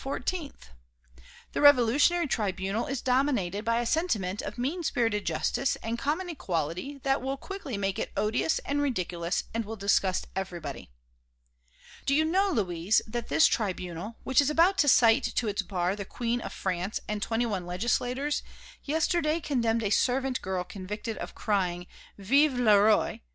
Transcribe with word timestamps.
The 1.51 1.61
Revolutionary 1.61 2.25
Tribunal 2.25 2.87
is 2.87 3.03
dominated 3.03 3.63
by 3.63 3.79
a 3.81 3.85
sentiment 3.85 4.41
of 4.41 4.57
mean 4.57 4.81
spirited 4.81 5.25
justice 5.27 5.75
and 5.75 5.99
common 5.99 6.27
equality 6.27 6.97
that 7.03 7.21
will 7.21 7.37
quickly 7.37 7.77
make 7.77 7.99
it 7.99 8.11
odious 8.17 8.57
and 8.65 8.81
ridiculous 8.81 9.43
and 9.53 9.63
will 9.63 9.75
disgust 9.75 10.25
everybody. 10.35 10.89
Do 12.07 12.15
you 12.15 12.25
know, 12.25 12.49
Louise, 12.49 13.03
that 13.05 13.27
this 13.29 13.45
tribunal, 13.45 14.17
which 14.23 14.41
is 14.41 14.49
about 14.49 14.79
to 14.79 14.87
cite 14.87 15.35
to 15.35 15.47
its 15.47 15.61
bar 15.61 15.95
the 15.95 16.03
Queen 16.03 16.41
of 16.41 16.51
France 16.51 16.99
and 17.07 17.21
twenty 17.21 17.45
one 17.45 17.67
legislators, 17.67 18.41
yesterday 18.83 19.39
condemned 19.39 19.83
a 19.83 19.91
servant 19.91 20.41
girl 20.41 20.63
convicted 20.63 21.15
of 21.19 21.35
crying: 21.35 21.85
'Vive 22.17 22.55
le 22.55 22.81
Roi!' 22.81 23.21